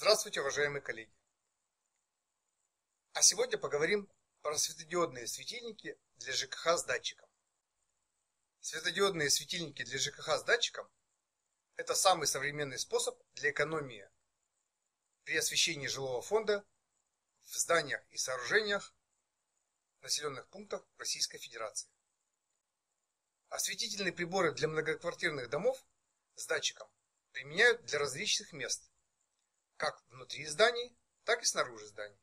[0.00, 1.12] Здравствуйте, уважаемые коллеги!
[3.12, 4.10] А сегодня поговорим
[4.40, 7.28] про светодиодные светильники для ЖКХ с датчиком.
[8.60, 10.90] Светодиодные светильники для ЖКХ с датчиком–
[11.76, 14.08] это самый современный способ для экономии
[15.24, 16.64] при освещении жилого фонда
[17.42, 18.94] в зданиях и сооружениях
[20.00, 21.90] населенных пунктах Российской Федерации.
[23.50, 25.84] Осветительные приборы для многоквартирных домов
[26.36, 26.88] с датчиком
[27.32, 28.89] применяют для различных мест,
[29.80, 30.94] как внутри зданий,
[31.24, 32.20] так и снаружи зданий.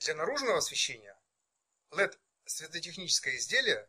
[0.00, 1.16] Для наружного освещения
[1.90, 3.88] LED светотехническое изделие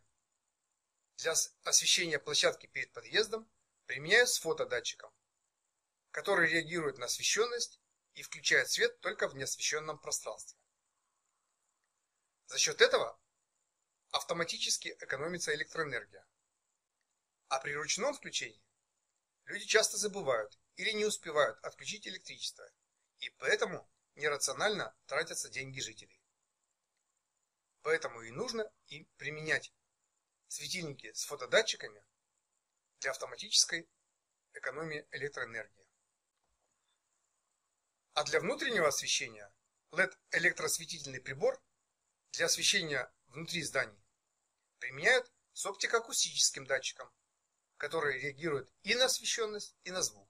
[1.16, 3.50] для освещения площадки перед подъездом
[3.86, 5.12] применяют с фотодатчиком,
[6.12, 7.80] который реагирует на освещенность
[8.14, 10.60] и включает свет только в неосвещенном пространстве.
[12.46, 13.20] За счет этого
[14.12, 16.24] автоматически экономится электроэнергия.
[17.48, 18.64] А при ручном включении
[19.46, 22.66] люди часто забывают или не успевают отключить электричество,
[23.18, 26.22] и поэтому нерационально тратятся деньги жителей.
[27.82, 29.74] Поэтому и нужно и применять
[30.48, 32.02] светильники с фотодатчиками
[33.00, 33.90] для автоматической
[34.54, 35.86] экономии электроэнергии.
[38.14, 39.52] А для внутреннего освещения
[39.90, 41.62] LED электросветительный прибор
[42.32, 44.02] для освещения внутри зданий
[44.78, 47.12] применяют с оптико-акустическим датчиком,
[47.76, 50.29] который реагирует и на освещенность, и на звук.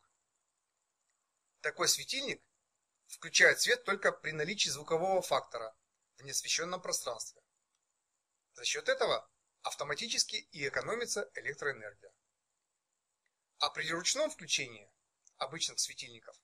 [1.61, 2.42] Такой светильник
[3.06, 5.77] включает свет только при наличии звукового фактора
[6.17, 7.42] в неосвещенном пространстве.
[8.52, 9.30] За счет этого
[9.62, 12.12] автоматически и экономится электроэнергия.
[13.58, 14.91] А при ручном включении
[15.36, 16.34] обычных светильников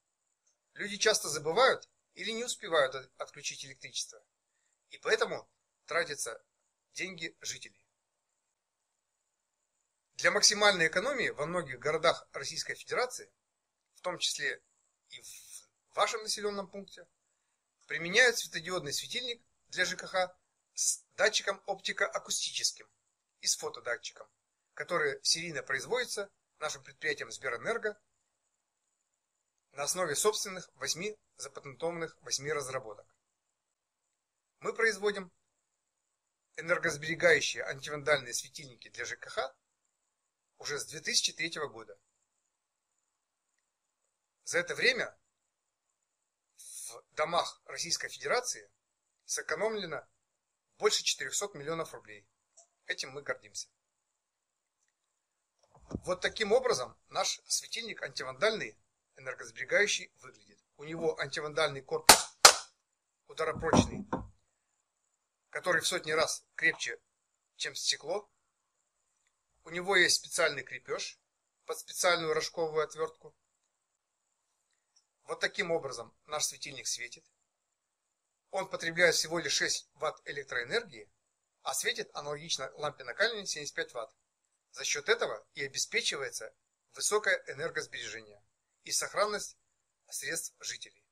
[0.75, 4.23] люди часто забывают или не успевают отключить электричество,
[4.91, 5.49] и поэтому
[5.87, 6.45] тратятся
[6.93, 7.83] деньги жителей.
[10.15, 13.33] Для максимальной экономии во многих городах Российской Федерации,
[13.95, 14.63] в том числе
[15.11, 17.07] и в вашем населенном пункте
[17.87, 20.35] применяют светодиодный светильник для ЖКХ
[20.75, 22.87] с датчиком оптико-акустическим
[23.41, 24.29] и с фотодатчиком,
[24.75, 27.99] который серийно производится нашим предприятием Сберэнерго
[29.73, 33.07] на основе собственных 8 запатентованных 8 разработок.
[34.61, 35.33] Мы производим
[36.57, 39.55] энергосберегающие антивандальные светильники для ЖКХ
[40.59, 41.99] уже с 2003 года.
[44.47, 45.13] За это время
[46.57, 48.71] в домах Российской Федерации
[49.25, 50.07] сэкономлено
[50.79, 52.29] больше 400 миллионов рублей.
[52.87, 53.69] Этим мы гордимся.
[56.05, 58.79] Вот таким образом наш светильник антивандальный,
[59.17, 60.63] энергосберегающий выглядит.
[60.77, 62.39] У него антивандальный корпус
[63.27, 64.07] ударопрочный,
[65.51, 67.01] который в сотни раз крепче,
[67.57, 68.31] чем стекло.
[69.65, 71.19] У него есть специальный крепеж
[71.65, 73.35] под специальную рожковую отвертку.
[75.27, 77.25] Вот таким образом наш светильник светит.
[78.51, 81.11] Он потребляет всего лишь 6 Вт электроэнергии,
[81.63, 84.17] а светит аналогично лампе накаливания 75 Вт.
[84.71, 86.55] За счет этого и обеспечивается
[86.95, 88.41] высокое энергосбережение
[88.85, 89.59] и сохранность
[90.09, 91.05] средств жителей.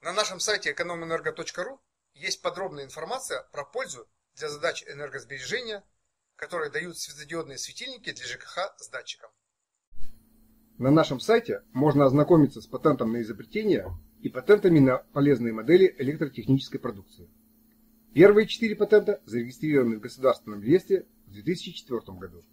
[0.00, 1.82] На нашем сайте экономэнерго.ру
[2.14, 5.84] есть подробная информация про пользу для задач энергосбережения,
[6.36, 9.30] которые дают светодиодные светильники для ЖКХ с датчиком.
[10.78, 13.86] На нашем сайте можно ознакомиться с патентом на изобретение
[14.20, 17.30] и патентами на полезные модели электротехнической продукции.
[18.12, 22.44] Первые четыре патента зарегистрированы в Государственном реестре в 2004 году,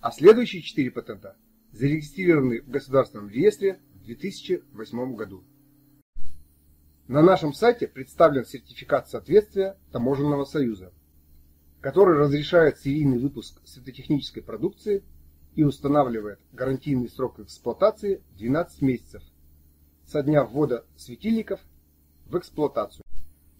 [0.00, 1.36] а следующие четыре патента
[1.72, 5.42] зарегистрированы в Государственном реестре в 2008 году.
[7.08, 10.92] На нашем сайте представлен сертификат соответствия Таможенного союза,
[11.80, 15.02] который разрешает серийный выпуск светотехнической продукции
[15.54, 19.22] и устанавливает гарантийный срок эксплуатации 12 месяцев
[20.06, 21.60] со дня ввода светильников
[22.26, 23.04] в эксплуатацию.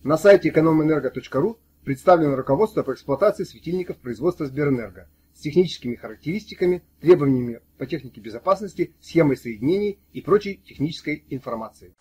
[0.03, 7.87] На сайте экономэнерго.ру представлено руководство по эксплуатации светильников производства Сберэнерго с техническими характеристиками, требованиями по
[7.87, 11.95] технике безопасности, схемой соединений и прочей технической информацией.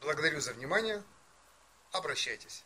[0.00, 1.02] Благодарю за внимание.
[1.92, 2.64] Обращайтесь.